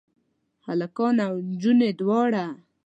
هلکان 0.67 1.15
او 1.27 1.33
انجونې 1.43 1.89
دواړه؟ 1.99 2.45